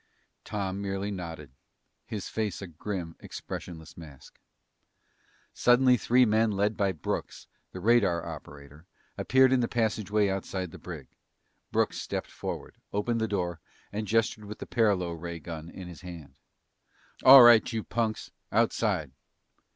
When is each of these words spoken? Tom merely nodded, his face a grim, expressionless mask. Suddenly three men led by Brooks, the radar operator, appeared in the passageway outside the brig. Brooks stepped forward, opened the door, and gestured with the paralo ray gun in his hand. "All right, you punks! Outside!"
Tom 0.43 0.81
merely 0.81 1.11
nodded, 1.11 1.51
his 2.07 2.27
face 2.27 2.59
a 2.59 2.65
grim, 2.65 3.15
expressionless 3.19 3.95
mask. 3.95 4.39
Suddenly 5.53 5.95
three 5.95 6.25
men 6.25 6.49
led 6.49 6.75
by 6.75 6.91
Brooks, 6.91 7.45
the 7.71 7.79
radar 7.79 8.25
operator, 8.25 8.87
appeared 9.15 9.53
in 9.53 9.59
the 9.59 9.67
passageway 9.67 10.27
outside 10.27 10.71
the 10.71 10.79
brig. 10.79 11.05
Brooks 11.71 12.01
stepped 12.01 12.31
forward, 12.31 12.77
opened 12.91 13.21
the 13.21 13.27
door, 13.27 13.59
and 13.93 14.07
gestured 14.07 14.45
with 14.45 14.57
the 14.57 14.65
paralo 14.65 15.11
ray 15.11 15.37
gun 15.37 15.69
in 15.69 15.87
his 15.87 16.01
hand. 16.01 16.33
"All 17.23 17.43
right, 17.43 17.71
you 17.71 17.83
punks! 17.83 18.31
Outside!" 18.51 19.11